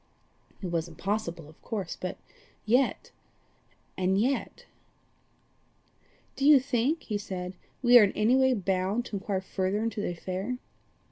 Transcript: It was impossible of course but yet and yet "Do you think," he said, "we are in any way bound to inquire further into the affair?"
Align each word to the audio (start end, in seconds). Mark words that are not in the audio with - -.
It 0.63 0.71
was 0.71 0.87
impossible 0.87 1.47
of 1.47 1.61
course 1.61 1.95
but 1.95 2.17
yet 2.65 3.11
and 3.95 4.19
yet 4.19 4.65
"Do 6.35 6.43
you 6.43 6.59
think," 6.59 7.03
he 7.03 7.19
said, 7.19 7.53
"we 7.83 7.99
are 7.99 8.03
in 8.03 8.11
any 8.13 8.35
way 8.35 8.55
bound 8.55 9.05
to 9.05 9.17
inquire 9.17 9.41
further 9.41 9.83
into 9.83 10.01
the 10.01 10.09
affair?" 10.09 10.57